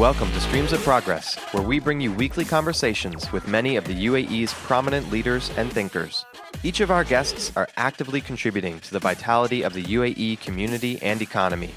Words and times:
Welcome 0.00 0.32
to 0.32 0.40
Streams 0.40 0.72
of 0.72 0.80
Progress, 0.80 1.34
where 1.52 1.62
we 1.62 1.78
bring 1.78 2.00
you 2.00 2.10
weekly 2.10 2.46
conversations 2.46 3.30
with 3.32 3.46
many 3.46 3.76
of 3.76 3.84
the 3.84 4.06
UAE's 4.06 4.54
prominent 4.54 5.10
leaders 5.10 5.50
and 5.58 5.70
thinkers. 5.70 6.24
Each 6.62 6.80
of 6.80 6.90
our 6.90 7.04
guests 7.04 7.52
are 7.54 7.68
actively 7.76 8.22
contributing 8.22 8.80
to 8.80 8.92
the 8.92 8.98
vitality 8.98 9.60
of 9.60 9.74
the 9.74 9.82
UAE 9.82 10.40
community 10.40 10.98
and 11.02 11.20
economy. 11.20 11.68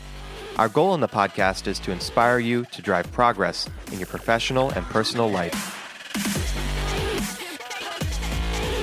Our 0.56 0.70
goal 0.70 0.94
in 0.94 1.02
the 1.02 1.08
podcast 1.10 1.68
is 1.68 1.80
to 1.80 1.92
inspire 1.92 2.40
you 2.40 2.64
to 2.72 2.82
drive 2.82 3.12
progress 3.12 3.70
in 3.92 4.00
your 4.00 4.08
professional 4.08 4.70
and 4.70 4.86
personal 4.86 5.30
life. 5.30 5.54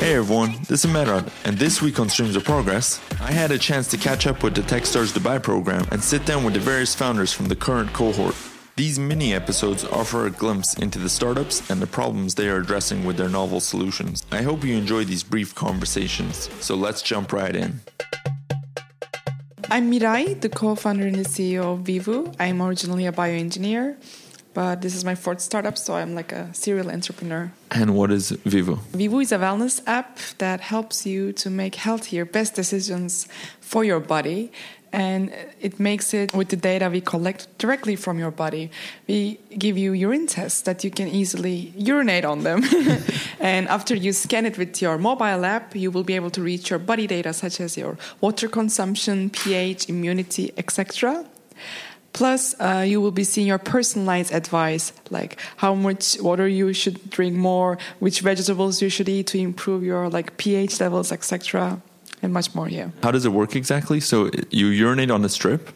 Hey 0.00 0.16
everyone, 0.16 0.59
this 0.69 0.84
is 0.84 0.91
Merad, 0.91 1.33
and 1.47 1.56
this 1.56 1.80
week 1.80 1.98
on 1.98 2.11
Streams 2.11 2.36
of 2.36 2.45
Progress, 2.45 3.00
I 3.22 3.33
had 3.33 3.52
a 3.52 3.59
chance 3.59 3.88
to 3.88 3.97
catch 3.97 4.27
up 4.27 4.42
with 4.42 4.55
the 4.55 4.61
Techstars 4.61 5.19
Dubai 5.19 5.42
program 5.42 5.86
and 5.91 6.05
sit 6.05 6.27
down 6.27 6.45
with 6.45 6.52
the 6.52 6.61
various 6.61 6.95
founders 6.95 7.33
from 7.33 7.47
the 7.47 7.56
current 7.56 7.95
cohort. 7.95 8.36
These 8.77 8.98
mini 8.98 9.34
episodes 9.34 9.84
offer 9.84 10.27
a 10.27 10.30
glimpse 10.30 10.74
into 10.74 10.98
the 10.98 11.09
startups 11.09 11.69
and 11.70 11.83
the 11.83 11.87
problems 11.87 12.34
they 12.34 12.48
are 12.48 12.56
addressing 12.56 13.05
with 13.05 13.16
their 13.16 13.28
novel 13.28 13.61
solutions. 13.61 14.24
I 14.30 14.42
hope 14.42 14.65
you 14.65 14.77
enjoy 14.77 15.05
these 15.05 15.23
brief 15.23 15.55
conversations, 15.55 16.48
so 16.61 16.77
let's 16.77 17.02
jump 17.02 17.33
right 17.33 17.55
in. 17.55 17.80
I'm 19.70 19.91
Miray, 19.91 20.41
the 20.41 20.48
co-founder 20.48 21.06
and 21.06 21.16
the 21.16 21.28
CEO 21.28 21.75
of 21.75 21.80
Vivoo. 21.80 22.33
I'm 22.41 22.62
originally 22.62 23.06
a 23.06 23.12
bioengineer, 23.12 23.97
but 24.55 24.80
this 24.80 24.95
is 24.97 25.05
my 25.05 25.14
fourth 25.14 25.41
startup, 25.41 25.77
so 25.77 25.95
I'm 25.95 26.14
like 26.14 26.33
a 26.33 26.52
serial 26.55 26.91
entrepreneur. 26.91 27.52
And 27.70 27.95
what 27.95 28.11
is 28.11 28.30
Vivoo? 28.30 28.78
Vivoo 28.92 29.20
is 29.20 29.31
a 29.31 29.39
wellness 29.39 29.83
app 29.87 30.19
that 30.39 30.61
helps 30.61 31.06
you 31.06 31.33
to 31.34 31.50
make 31.50 31.75
healthier, 31.75 32.25
best 32.25 32.55
decisions 32.55 33.28
for 33.61 33.84
your 33.84 34.00
body. 34.00 34.50
And 34.92 35.33
it 35.60 35.78
makes 35.78 36.12
it 36.12 36.34
with 36.34 36.48
the 36.48 36.56
data 36.56 36.91
we 36.91 37.00
collect 37.00 37.46
directly 37.58 37.94
from 37.94 38.19
your 38.19 38.30
body. 38.30 38.70
We 39.06 39.38
give 39.56 39.78
you 39.78 39.92
urine 39.92 40.27
tests 40.27 40.62
that 40.62 40.82
you 40.82 40.91
can 40.91 41.08
easily 41.08 41.72
urinate 41.77 42.24
on 42.24 42.42
them. 42.42 42.64
and 43.41 43.69
after 43.69 43.94
you 43.94 44.12
scan 44.12 44.47
it 44.47 44.58
with 44.58 44.82
your 44.82 44.98
mobile 44.98 45.44
app, 45.44 45.77
you 45.77 45.91
will 45.91 46.05
be 46.05 46.14
able 46.14 46.30
to 46.30 46.42
reach 46.42 46.70
your 46.70 46.80
body 46.80 47.06
data, 47.06 47.32
such 47.32 47.60
as 47.60 47.77
your 47.77 47.98
water 48.20 48.48
consumption, 48.48 49.30
pH, 49.30 49.88
immunity, 49.88 50.52
etc. 50.56 51.25
Plus, 52.12 52.54
uh, 52.58 52.84
you 52.86 53.00
will 53.00 53.12
be 53.12 53.25
seeing 53.25 53.47
your 53.47 53.58
personalized 53.58 54.32
advice, 54.32 54.92
like 55.10 55.38
how 55.56 55.75
much 55.75 56.20
water 56.20 56.48
you 56.48 56.72
should 56.72 57.10
drink 57.10 57.36
more, 57.36 57.78
which 58.00 58.20
vegetables 58.20 58.82
you 58.82 58.88
should 58.88 59.08
eat 59.08 59.28
to 59.28 59.38
improve 59.38 59.84
your 59.84 60.08
like 60.08 60.36
pH 60.36 60.80
levels, 60.80 61.12
etc., 61.12 61.80
and 62.22 62.32
much 62.32 62.54
more. 62.54 62.68
Yeah. 62.68 62.90
How 63.02 63.10
does 63.10 63.24
it 63.24 63.32
work 63.32 63.56
exactly? 63.56 64.00
So 64.00 64.30
you 64.50 64.66
urinate 64.66 65.10
on 65.10 65.22
the 65.22 65.28
strip, 65.28 65.70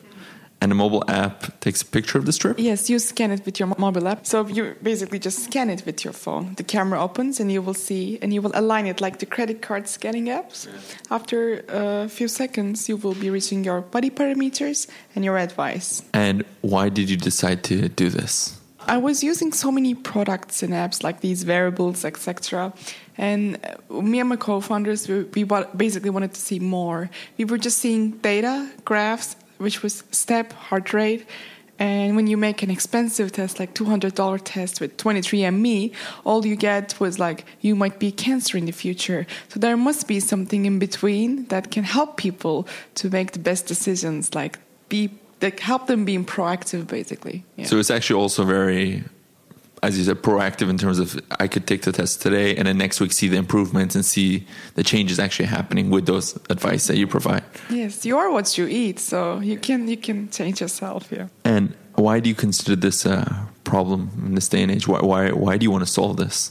and 0.61 0.71
the 0.71 0.75
mobile 0.75 1.05
app 1.09 1.61
takes 1.61 1.83
a 1.83 1.85
picture 1.85 2.17
of 2.17 2.25
the 2.25 2.33
strip? 2.33 2.59
Yes, 2.59 2.89
you 2.89 2.99
scan 2.99 3.31
it 3.31 3.45
with 3.45 3.61
your 3.61 3.69
mobile 3.77 4.09
app. 4.09 4.25
So 4.27 4.47
you 4.47 4.75
basically 4.83 5.19
just 5.19 5.45
scan 5.45 5.69
it 5.69 5.85
with 5.85 6.05
your 6.05 6.15
phone. 6.15 6.55
The 6.55 6.63
camera 6.63 7.03
opens 7.03 7.39
and 7.39 7.53
you 7.53 7.61
will 7.61 7.75
see, 7.75 8.19
and 8.23 8.33
you 8.33 8.41
will 8.41 8.53
align 8.55 8.87
it 8.87 9.01
like 9.01 9.19
the 9.19 9.27
credit 9.27 9.61
card 9.61 9.89
scanning 9.89 10.27
apps. 10.27 10.67
After 11.11 11.65
a 11.69 12.09
few 12.09 12.29
seconds, 12.29 12.89
you 12.89 12.97
will 12.97 13.15
be 13.15 13.29
reaching 13.29 13.63
your 13.63 13.83
body 13.83 14.09
parameters 14.09 14.89
and 15.15 15.23
your 15.23 15.37
advice. 15.37 16.03
And 16.15 16.45
why 16.63 16.89
did 16.89 17.11
you 17.11 17.19
decide 17.19 17.63
to 17.65 17.89
do 17.91 18.09
this? 18.09 18.59
I 18.87 18.99
was 18.99 19.23
using 19.23 19.53
so 19.53 19.71
many 19.71 19.95
products 19.95 20.63
and 20.63 20.73
apps 20.73 21.03
like 21.03 21.21
these 21.21 21.43
variables, 21.43 22.05
etc. 22.05 22.73
And 23.17 23.59
uh, 23.91 24.01
me 24.01 24.21
and 24.21 24.29
my 24.29 24.37
co-founders, 24.37 25.09
we, 25.09 25.25
we 25.25 25.45
basically 25.77 26.11
wanted 26.11 26.35
to 26.35 26.41
see 26.41 26.59
more. 26.59 27.11
We 27.39 27.45
were 27.45 27.59
just 27.59 27.79
seeing 27.79 28.13
data, 28.19 28.71
graphs, 28.85 29.37
which 29.59 29.83
was 29.83 30.05
step, 30.11 30.53
heart 30.53 30.93
rate. 30.93 31.27
And 31.79 32.15
when 32.15 32.29
you 32.29 32.37
make 32.37 32.63
an 32.63 32.71
expensive 32.71 33.33
test, 33.33 33.59
like 33.59 33.75
$200 33.75 34.41
test 34.45 34.81
with 34.81 34.97
23andMe, 34.97 35.93
all 36.25 36.47
you 36.47 36.55
get 36.55 36.99
was 37.01 37.19
like, 37.19 37.45
you 37.61 37.75
might 37.75 37.99
be 37.99 38.13
cancer 38.13 38.57
in 38.57 38.67
the 38.67 38.73
future. 38.73 39.27
So 39.49 39.59
there 39.59 39.77
must 39.77 40.07
be 40.07 40.21
something 40.21 40.67
in 40.67 40.79
between 40.79 41.47
that 41.47 41.73
can 41.73 41.83
help 41.83 42.17
people 42.17 42.69
to 42.97 43.11
make 43.11 43.33
the 43.33 43.41
best 43.41 43.67
decisions, 43.67 44.35
like 44.35 44.59
be, 44.89 45.11
like 45.45 45.61
help 45.61 45.87
them 45.87 46.05
being 46.05 46.25
proactive, 46.25 46.87
basically. 46.89 47.45
Yeah. 47.57 47.67
So 47.67 47.79
it's 47.79 47.91
actually 47.91 48.21
also 48.21 48.45
very 48.45 49.05
as 49.85 49.99
you 49.99 50.05
said, 50.05 50.23
proactive 50.23 50.71
in 50.71 50.79
terms 50.79 50.99
of 50.99 51.21
I 51.39 51.47
could 51.47 51.67
take 51.67 51.83
the 51.83 51.93
test 51.93 52.23
today 52.23 52.57
and 52.57 52.67
then 52.67 52.79
next 52.79 53.01
week 53.01 53.13
see 53.13 53.29
the 53.29 53.37
improvements 53.37 53.95
and 53.95 54.05
see 54.05 54.47
the 54.77 54.83
changes 54.83 55.19
actually 55.19 55.45
happening 55.47 55.91
with 55.91 56.07
those 56.07 56.37
advice 56.49 56.87
that 56.87 56.97
you 56.97 57.07
provide. 57.07 57.45
Yes, 57.69 58.07
you 58.07 58.17
are 58.17 58.31
what 58.31 58.57
you 58.57 58.67
eat, 58.67 58.99
so 58.99 59.41
you 59.41 59.59
can 59.59 59.87
you 59.87 59.99
can 59.99 60.31
change 60.31 60.63
yourself. 60.63 61.09
Yeah. 61.11 61.29
And 61.45 61.75
why 61.97 62.21
do 62.21 62.29
you 62.31 62.35
consider 62.35 62.77
this 62.77 63.05
a 63.05 63.47
problem 63.65 64.11
in 64.27 64.35
this 64.35 64.49
day 64.49 64.63
and 64.63 64.73
age? 64.73 64.89
Why 64.89 65.01
why 65.01 65.33
why 65.33 65.59
do 65.59 65.65
you 65.65 65.71
want 65.71 65.87
to 65.87 65.93
solve 65.93 66.17
this? 66.17 66.51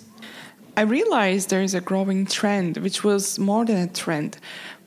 I 0.78 0.82
realized 0.82 1.50
there 1.50 1.64
is 1.64 1.74
a 1.76 1.82
growing 1.82 2.26
trend, 2.26 2.78
which 2.78 3.04
was 3.04 3.40
more 3.40 3.66
than 3.66 3.78
a 3.78 3.88
trend 3.88 4.38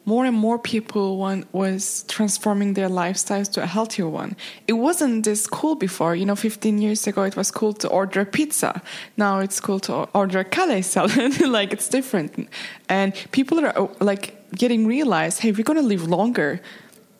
more 0.06 0.24
and 0.24 0.36
more 0.36 0.56
people 0.58 1.18
want, 1.18 1.52
was 1.52 2.04
transforming 2.06 2.74
their 2.74 2.88
lifestyles 2.88 3.50
to 3.52 3.62
a 3.62 3.66
healthier 3.66 4.08
one. 4.08 4.36
It 4.68 4.74
wasn't 4.74 5.24
this 5.24 5.48
cool 5.48 5.74
before. 5.74 6.14
You 6.14 6.24
know, 6.24 6.36
15 6.36 6.78
years 6.78 7.06
ago, 7.08 7.24
it 7.24 7.36
was 7.36 7.50
cool 7.50 7.72
to 7.74 7.88
order 7.88 8.24
pizza. 8.24 8.80
Now 9.16 9.40
it's 9.40 9.58
cool 9.58 9.80
to 9.80 10.08
order 10.14 10.44
Calais 10.44 10.82
salad. 10.82 11.40
like 11.48 11.72
it's 11.72 11.88
different. 11.88 12.48
And 12.88 13.14
people 13.32 13.58
are 13.60 13.76
oh, 13.76 13.90
like 14.00 14.50
getting 14.52 14.86
realized, 14.86 15.40
hey, 15.40 15.50
we're 15.50 15.64
going 15.64 15.82
to 15.82 15.86
live 15.86 16.04
longer. 16.04 16.60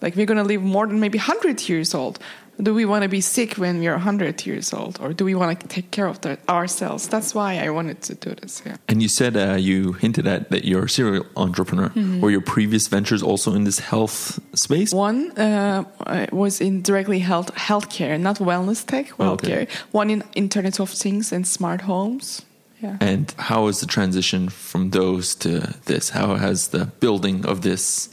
Like 0.01 0.15
we're 0.15 0.27
going 0.27 0.39
to 0.39 0.45
live 0.45 0.63
more 0.63 0.87
than 0.87 1.01
maybe 1.01 1.19
100 1.19 1.69
years 1.69 1.93
old 1.93 2.21
do 2.63 2.75
we 2.75 2.85
want 2.85 3.03
to 3.03 3.09
be 3.09 3.21
sick 3.21 3.55
when 3.55 3.79
we 3.79 3.87
are 3.87 3.95
100 3.95 4.47
years 4.47 4.73
old 4.73 4.99
or 5.01 5.13
do 5.13 5.25
we 5.25 5.35
want 5.35 5.61
to 5.61 5.69
take 5.69 5.91
care 5.91 6.07
of 6.07 6.21
that 6.23 6.39
ourselves 6.49 7.09
that's 7.09 7.35
why 7.35 7.59
i 7.59 7.69
wanted 7.69 8.01
to 8.03 8.15
do 8.15 8.35
this 8.35 8.63
yeah 8.65 8.77
and 8.89 9.03
you 9.03 9.09
said 9.09 9.37
uh, 9.37 9.55
you 9.55 9.93
hinted 9.95 10.27
at 10.27 10.51
that 10.51 10.65
you're 10.65 10.85
a 10.85 10.89
serial 10.89 11.27
entrepreneur 11.37 11.89
mm-hmm. 11.91 12.21
were 12.21 12.31
your 12.31 12.41
previous 12.41 12.89
ventures 12.89 13.23
also 13.23 13.55
in 13.55 13.65
this 13.65 13.79
health 13.79 14.41
space 14.55 14.93
one 14.93 15.31
uh, 15.39 15.85
was 16.33 16.61
in 16.61 16.83
directly 16.83 17.19
health 17.19 17.55
healthcare 17.55 18.19
not 18.19 18.37
wellness 18.37 18.85
tech 18.85 19.09
healthcare 19.19 19.63
okay. 19.63 19.69
one 19.93 20.11
in 20.11 20.23
internet 20.35 20.81
of 20.81 20.91
things 20.91 21.33
and 21.33 21.47
smart 21.47 21.83
homes 21.83 22.43
yeah. 22.83 22.99
And 23.01 23.35
how 23.39 23.69
is 23.69 23.81
the 23.81 23.87
transition 23.87 24.51
from 24.51 24.91
those 24.91 25.35
to 25.37 25.75
this? 25.87 26.11
How 26.11 26.35
has 26.35 26.69
the 26.69 26.85
building 27.01 27.47
of 27.47 27.63
this 27.63 28.11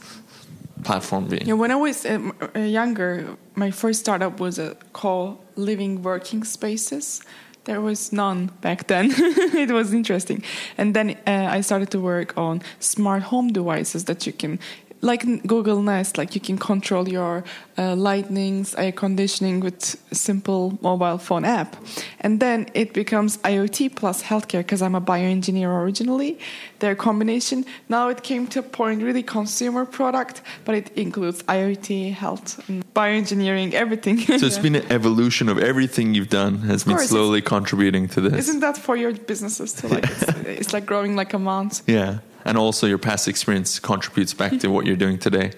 platform 0.84 1.26
be? 1.28 1.38
Yeah, 1.44 1.54
when 1.54 1.70
I 1.70 1.76
was 1.76 2.04
uh, 2.06 2.30
uh, 2.54 2.60
younger, 2.60 3.36
my 3.54 3.70
first 3.70 4.00
startup 4.00 4.40
was 4.40 4.58
a 4.58 4.76
called 4.92 5.38
Living 5.56 6.02
Working 6.02 6.44
Spaces. 6.44 7.22
There 7.64 7.80
was 7.80 8.12
none 8.12 8.50
back 8.60 8.86
then. 8.88 9.10
it 9.64 9.70
was 9.70 9.92
interesting, 9.92 10.42
and 10.76 10.94
then 10.94 11.16
uh, 11.26 11.56
I 11.56 11.62
started 11.62 11.90
to 11.92 12.00
work 12.00 12.36
on 12.36 12.62
smart 12.78 13.22
home 13.22 13.48
devices 13.52 14.04
that 14.04 14.26
you 14.26 14.32
can 14.32 14.58
like 15.04 15.22
Google 15.46 15.82
Nest, 15.82 16.16
like 16.16 16.34
you 16.34 16.40
can 16.40 16.56
control 16.56 17.08
your 17.08 17.44
uh, 17.76 17.94
lightnings, 17.94 18.74
air 18.76 18.92
conditioning 18.92 19.60
with 19.60 19.78
simple 20.12 20.78
mobile 20.80 21.18
phone 21.18 21.44
app. 21.44 21.76
And 22.20 22.40
then 22.40 22.68
it 22.74 22.94
becomes 22.94 23.36
IoT 23.38 23.96
plus 23.96 24.22
healthcare 24.22 24.60
because 24.60 24.80
I'm 24.80 24.94
a 24.94 25.00
bioengineer 25.00 25.68
originally. 25.82 26.38
Their 26.78 26.94
combination. 26.94 27.64
Now 27.88 28.08
it 28.08 28.22
came 28.22 28.46
to 28.48 28.60
a 28.60 28.62
point 28.62 29.02
really 29.02 29.22
consumer 29.22 29.84
product, 29.84 30.40
but 30.64 30.74
it 30.74 30.90
includes 30.96 31.42
IoT, 31.42 32.14
health, 32.14 32.64
bioengineering, 32.94 33.74
everything. 33.74 34.18
So 34.38 34.46
it's 34.46 34.58
been 34.58 34.76
an 34.76 34.90
evolution 34.90 35.48
of 35.48 35.58
everything 35.58 36.14
you've 36.14 36.30
done 36.30 36.58
has 36.60 36.84
been 36.84 36.98
slowly 36.98 37.42
contributing 37.42 38.08
to 38.08 38.20
this. 38.20 38.48
Isn't 38.48 38.60
that 38.60 38.76
for 38.78 38.96
your 38.96 39.12
businesses 39.12 39.74
too? 39.74 39.88
Like 39.88 40.04
it's, 40.04 40.22
it's 40.62 40.72
like 40.72 40.86
growing 40.86 41.14
like 41.14 41.34
a 41.34 41.38
mountain. 41.38 41.84
Yeah 41.86 42.18
and 42.44 42.58
also 42.58 42.86
your 42.86 42.98
past 42.98 43.28
experience 43.28 43.78
contributes 43.78 44.34
back 44.34 44.58
to 44.58 44.68
what 44.68 44.86
you're 44.86 44.96
doing 44.96 45.18
today. 45.18 45.52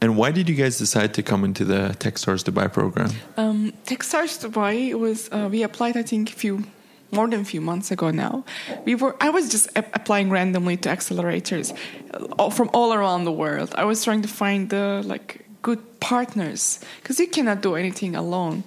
And 0.00 0.16
why 0.16 0.32
did 0.32 0.48
you 0.48 0.56
guys 0.56 0.78
decide 0.78 1.14
to 1.14 1.22
come 1.22 1.44
into 1.44 1.64
the 1.64 1.94
Techstars 1.98 2.42
Dubai 2.42 2.72
program? 2.72 3.10
Um, 3.36 3.72
Techstars 3.86 4.34
Dubai 4.44 4.94
was 4.98 5.28
uh, 5.30 5.48
we 5.50 5.62
applied 5.62 5.96
I 5.96 6.02
think 6.02 6.30
a 6.30 6.34
few 6.34 6.64
more 7.12 7.28
than 7.28 7.40
a 7.40 7.44
few 7.44 7.60
months 7.60 7.90
ago 7.92 8.10
now. 8.10 8.44
We 8.84 8.96
were 8.96 9.14
I 9.20 9.30
was 9.30 9.48
just 9.50 9.68
applying 9.76 10.28
randomly 10.30 10.76
to 10.78 10.88
accelerators 10.88 11.72
uh, 12.12 12.50
from 12.50 12.68
all 12.72 12.92
around 12.92 13.24
the 13.24 13.32
world. 13.32 13.72
I 13.76 13.84
was 13.84 14.02
trying 14.02 14.22
to 14.22 14.28
find 14.28 14.70
the 14.70 15.02
like 15.04 15.44
good 15.62 16.00
partners 16.00 16.80
because 17.00 17.20
you 17.20 17.28
cannot 17.28 17.62
do 17.62 17.76
anything 17.76 18.16
alone. 18.16 18.64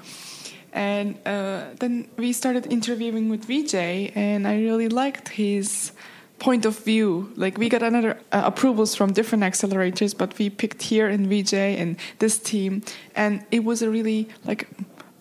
And 0.72 1.16
uh, 1.26 1.66
then 1.80 2.08
we 2.18 2.34
started 2.34 2.72
interviewing 2.72 3.30
with 3.30 3.48
Vijay, 3.48 4.12
and 4.16 4.46
I 4.46 4.56
really 4.62 4.90
liked 4.90 5.30
his 5.30 5.94
point 6.40 6.66
of 6.66 6.78
view. 6.80 7.32
Like 7.36 7.58
we 7.58 7.70
got 7.70 7.84
another 7.84 8.20
uh, 8.32 8.42
approvals 8.46 8.96
from 8.96 9.14
different 9.14 9.44
accelerators, 9.44 10.18
but 10.18 10.38
we 10.38 10.50
picked 10.50 10.82
here 10.82 11.08
in 11.08 11.30
VJ 11.30 11.54
and 11.54 11.98
this 12.20 12.38
team, 12.38 12.84
and 13.16 13.46
it 13.52 13.64
was 13.64 13.82
a 13.82 13.90
really 13.90 14.30
like 14.46 14.68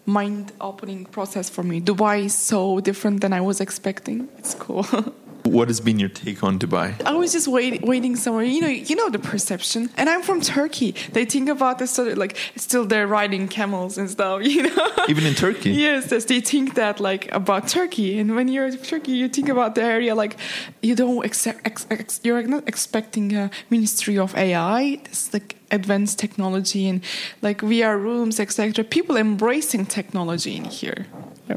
mind-opening 0.07 1.07
process 1.07 1.49
for 1.49 1.63
me. 1.63 1.81
Dubai 1.81 2.27
is 2.27 2.37
so 2.37 2.81
different 2.81 3.21
than 3.23 3.33
I 3.33 3.41
was 3.41 3.61
expecting. 3.61 4.29
It's 4.39 4.55
cool. 4.55 4.87
What 5.45 5.69
has 5.69 5.79
been 5.81 5.99
your 5.99 6.09
take 6.09 6.43
on 6.43 6.59
Dubai? 6.59 7.01
I 7.05 7.13
was 7.13 7.33
just 7.33 7.49
wait, 7.49 7.83
waiting 7.83 8.17
somewhere. 8.17 8.45
You 8.45 8.63
know, 8.63 8.69
you 8.69 8.97
know 8.97 9.11
the 9.11 9.19
perception. 9.19 9.91
And 9.97 10.09
I'm 10.09 10.23
from 10.23 10.41
Turkey. 10.41 10.95
They 11.13 11.27
think 11.27 11.51
about 11.51 11.79
this 11.79 11.91
sort 11.91 12.09
of 12.09 12.19
like 12.19 12.37
still 12.57 12.87
they're 12.87 13.07
riding 13.07 13.49
camels 13.49 13.99
and 13.99 14.11
stuff. 14.11 14.41
You 14.55 14.63
know, 14.63 14.89
even 15.09 15.27
in 15.27 15.35
Turkey. 15.35 15.71
yes, 15.73 16.25
they 16.25 16.41
think 16.41 16.75
that 16.75 16.99
like 16.99 17.31
about 17.33 17.69
Turkey. 17.69 18.19
And 18.19 18.35
when 18.35 18.49
you're 18.49 18.67
in 18.67 18.79
Turkey, 18.79 19.13
you 19.13 19.29
think 19.29 19.49
about 19.51 19.75
the 19.75 19.83
area 19.83 20.15
like 20.15 20.37
you 20.81 20.95
don't 20.95 21.25
accept. 21.25 21.61
Ex, 21.67 21.87
ex, 21.91 22.21
you're 22.25 22.43
not 22.43 22.67
expecting 22.67 23.37
a 23.37 23.51
ministry 23.69 24.17
of 24.17 24.35
AI. 24.37 25.01
It's 25.05 25.33
like 25.35 25.57
advanced 25.71 26.19
technology 26.19 26.89
and 26.89 27.03
like 27.43 27.59
VR 27.61 28.01
rooms, 28.01 28.41
etc. 28.41 28.83
People 28.85 29.17
embracing 29.17 29.87
technology 29.87 30.57
in 30.57 30.65
here. 30.65 31.07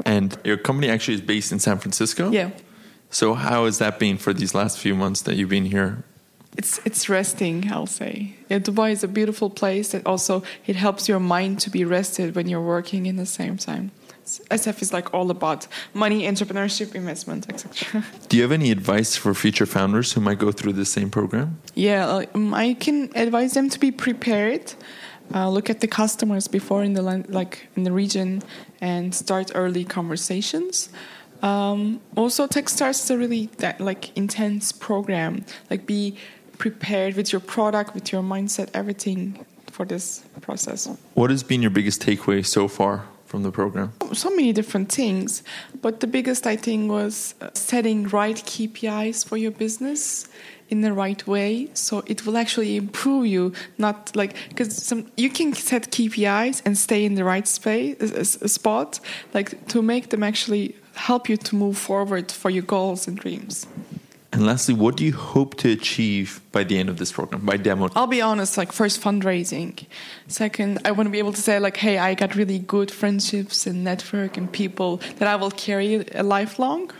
And 0.04 0.36
your 0.44 0.58
company 0.58 0.90
actually 0.90 1.14
is 1.14 1.20
based 1.22 1.52
in 1.52 1.58
San 1.58 1.78
Francisco. 1.78 2.30
Yeah. 2.30 2.50
So 3.10 3.34
how 3.34 3.64
has 3.64 3.78
that 3.78 3.98
been 3.98 4.18
for 4.18 4.32
these 4.34 4.54
last 4.54 4.78
few 4.78 4.94
months 4.94 5.22
that 5.22 5.36
you've 5.36 5.48
been 5.48 5.66
here? 5.66 6.04
It's 6.56 6.80
it's 6.84 7.08
resting, 7.08 7.70
I'll 7.70 7.86
say. 7.86 8.34
Yeah, 8.48 8.58
Dubai 8.58 8.90
is 8.90 9.04
a 9.04 9.08
beautiful 9.08 9.48
place 9.48 9.92
that 9.92 10.04
also 10.06 10.42
it 10.66 10.76
helps 10.76 11.08
your 11.08 11.20
mind 11.20 11.60
to 11.60 11.70
be 11.70 11.84
rested 11.84 12.34
when 12.34 12.48
you're 12.48 12.68
working 12.76 13.06
in 13.06 13.16
the 13.16 13.26
same 13.26 13.56
time. 13.56 13.92
SF 14.50 14.82
is 14.82 14.92
like 14.92 15.14
all 15.14 15.30
about 15.30 15.66
money, 15.94 16.22
entrepreneurship, 16.22 16.94
investment, 16.94 17.48
etc. 17.48 18.04
Do 18.28 18.36
you 18.36 18.42
have 18.42 18.52
any 18.52 18.70
advice 18.70 19.16
for 19.16 19.32
future 19.34 19.66
founders 19.66 20.12
who 20.12 20.20
might 20.20 20.38
go 20.38 20.52
through 20.52 20.74
the 20.74 20.84
same 20.84 21.10
program? 21.10 21.58
Yeah, 21.74 22.24
um, 22.34 22.52
I 22.52 22.74
can 22.74 23.10
advise 23.14 23.54
them 23.54 23.70
to 23.70 23.78
be 23.78 23.90
prepared. 23.90 24.74
Uh, 25.34 25.48
look 25.48 25.70
at 25.70 25.80
the 25.80 25.86
customers 25.86 26.48
before 26.48 26.82
in 26.82 26.94
the 26.94 27.02
like 27.28 27.68
in 27.76 27.84
the 27.84 27.92
region 27.92 28.42
and 28.80 29.14
start 29.14 29.52
early 29.54 29.84
conversations. 29.84 30.88
Um, 31.42 32.00
also, 32.16 32.46
Techstars 32.46 33.02
is 33.02 33.10
a 33.10 33.18
really 33.18 33.46
that, 33.58 33.80
like 33.80 34.16
intense 34.16 34.72
program. 34.72 35.44
Like, 35.70 35.86
be 35.86 36.16
prepared 36.58 37.14
with 37.14 37.32
your 37.32 37.40
product, 37.40 37.94
with 37.94 38.12
your 38.12 38.22
mindset, 38.22 38.68
everything 38.74 39.44
for 39.70 39.84
this 39.84 40.24
process. 40.40 40.88
What 41.14 41.30
has 41.30 41.42
been 41.42 41.62
your 41.62 41.70
biggest 41.70 42.02
takeaway 42.02 42.44
so 42.44 42.66
far 42.66 43.04
from 43.26 43.42
the 43.44 43.52
program? 43.52 43.92
So 44.12 44.30
many 44.30 44.52
different 44.52 44.90
things, 44.90 45.42
but 45.82 46.00
the 46.00 46.06
biggest 46.06 46.46
I 46.46 46.56
think 46.56 46.90
was 46.90 47.34
uh, 47.40 47.50
setting 47.52 48.08
right 48.08 48.36
KPIs 48.36 49.24
for 49.26 49.36
your 49.36 49.52
business 49.52 50.26
in 50.70 50.82
the 50.82 50.92
right 50.92 51.26
way 51.26 51.68
so 51.72 52.02
it 52.06 52.26
will 52.26 52.36
actually 52.36 52.76
improve 52.76 53.24
you 53.24 53.52
not 53.78 54.14
like 54.14 54.36
because 54.50 54.76
some 54.76 55.10
you 55.16 55.30
can 55.30 55.54
set 55.54 55.90
KPIs 55.90 56.60
and 56.66 56.76
stay 56.76 57.06
in 57.06 57.14
the 57.14 57.24
right 57.24 57.48
space 57.48 57.96
a, 58.02 58.48
spot 58.48 59.00
like 59.32 59.66
to 59.68 59.80
make 59.80 60.10
them 60.10 60.22
actually 60.22 60.76
help 60.98 61.28
you 61.28 61.36
to 61.36 61.56
move 61.56 61.78
forward 61.78 62.30
for 62.30 62.50
your 62.50 62.64
goals 62.64 63.08
and 63.08 63.16
dreams. 63.16 63.66
And 64.32 64.44
lastly, 64.46 64.74
what 64.74 64.96
do 64.96 65.04
you 65.04 65.14
hope 65.14 65.56
to 65.56 65.72
achieve 65.72 66.40
by 66.52 66.62
the 66.62 66.78
end 66.78 66.90
of 66.90 66.98
this 66.98 67.10
program, 67.10 67.46
by 67.46 67.56
demo? 67.56 67.88
I'll 67.94 68.06
be 68.06 68.20
honest, 68.20 68.58
like 68.58 68.72
first 68.72 69.00
fundraising. 69.00 69.86
Second, 70.26 70.80
I 70.84 70.90
want 70.92 71.06
to 71.06 71.10
be 71.10 71.18
able 71.18 71.32
to 71.32 71.40
say 71.40 71.58
like, 71.58 71.78
hey, 71.78 71.98
I 71.98 72.14
got 72.14 72.36
really 72.36 72.58
good 72.58 72.90
friendships 72.90 73.66
and 73.66 73.82
network 73.82 74.36
and 74.36 74.52
people 74.52 74.98
that 75.18 75.26
I 75.26 75.36
will 75.36 75.50
carry 75.50 76.06
a 76.14 76.22
lifelong. 76.22 76.92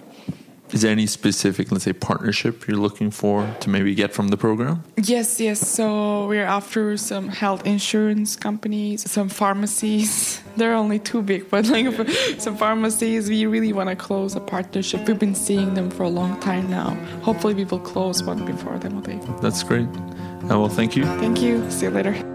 Is 0.73 0.82
there 0.82 0.93
any 0.93 1.06
specific, 1.06 1.73
let's 1.73 1.85
say, 1.85 1.93
partnership 1.93 2.67
you're 2.69 2.76
looking 2.76 3.11
for 3.11 3.49
to 3.61 3.70
maybe 3.70 3.94
get 3.94 4.12
from 4.12 4.29
the 4.29 4.37
program? 4.37 4.85
Yes, 4.97 5.41
yes. 5.41 5.67
So 5.67 6.26
we're 6.26 6.44
after 6.44 6.97
some 6.97 7.29
health 7.29 7.67
insurance 7.67 8.37
companies, 8.37 9.11
some 9.11 9.29
pharmacies. 9.29 10.43
They're 10.56 10.75
only 10.75 10.99
too 10.99 11.23
big, 11.23 11.49
but 11.50 11.67
like 11.67 11.87
some 12.38 12.56
pharmacies, 12.56 13.29
we 13.29 13.47
really 13.47 13.73
want 13.73 13.88
to 13.88 13.97
close 13.97 14.35
a 14.35 14.41
partnership. 14.41 15.06
We've 15.06 15.19
been 15.19 15.35
seeing 15.35 15.75
them 15.75 15.91
for 15.91 16.03
a 16.03 16.09
long 16.09 16.38
time 16.41 16.69
now. 16.69 16.91
Hopefully, 17.23 17.55
we 17.55 17.65
will 17.65 17.81
close 17.81 18.23
one 18.23 18.44
before 18.44 18.76
demo 18.79 19.00
day. 19.00 19.20
That's 19.41 19.62
great. 19.62 19.87
Uh, 19.87 20.59
well, 20.59 20.69
thank 20.69 20.97
you. 20.97 21.05
Thank 21.05 21.41
you. 21.41 21.70
See 21.70 21.87
you 21.87 21.91
later. 21.91 22.27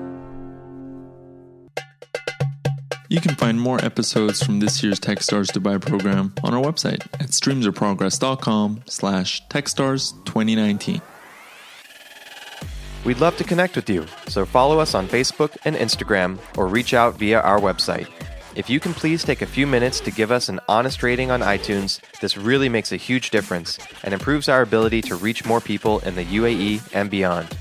You 3.13 3.21
can 3.21 3.35
find 3.35 3.61
more 3.61 3.77
episodes 3.85 4.41
from 4.41 4.59
this 4.59 4.81
year's 4.81 4.99
Techstars 4.99 5.51
Dubai 5.51 5.79
program 5.79 6.33
on 6.43 6.55
our 6.55 6.63
website 6.63 7.03
at 7.21 7.29
streamsofprogress.com 7.29 8.81
slash 8.87 9.47
techstars2019. 9.49 10.99
We'd 13.05 13.19
love 13.19 13.37
to 13.37 13.43
connect 13.43 13.75
with 13.75 13.87
you, 13.87 14.07
so 14.27 14.47
follow 14.47 14.79
us 14.79 14.95
on 14.95 15.07
Facebook 15.07 15.55
and 15.63 15.75
Instagram 15.75 16.39
or 16.57 16.65
reach 16.65 16.95
out 16.95 17.19
via 17.19 17.39
our 17.39 17.59
website. 17.59 18.07
If 18.55 18.67
you 18.67 18.79
can 18.79 18.95
please 18.95 19.23
take 19.23 19.43
a 19.43 19.45
few 19.45 19.67
minutes 19.67 19.99
to 19.99 20.09
give 20.09 20.31
us 20.31 20.49
an 20.49 20.59
honest 20.67 21.03
rating 21.03 21.29
on 21.29 21.41
iTunes, 21.41 21.99
this 22.19 22.35
really 22.35 22.67
makes 22.67 22.91
a 22.91 22.97
huge 22.97 23.29
difference 23.29 23.77
and 24.03 24.15
improves 24.15 24.49
our 24.49 24.63
ability 24.63 25.03
to 25.03 25.15
reach 25.15 25.45
more 25.45 25.61
people 25.61 25.99
in 25.99 26.15
the 26.15 26.25
UAE 26.25 26.81
and 26.95 27.11
beyond. 27.11 27.55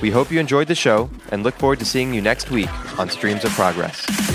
We 0.00 0.12
hope 0.12 0.30
you 0.30 0.38
enjoyed 0.38 0.68
the 0.68 0.76
show 0.76 1.10
and 1.32 1.42
look 1.42 1.54
forward 1.56 1.80
to 1.80 1.84
seeing 1.84 2.14
you 2.14 2.20
next 2.20 2.52
week 2.52 2.70
on 2.96 3.10
Streams 3.10 3.44
of 3.44 3.50
Progress. 3.52 4.33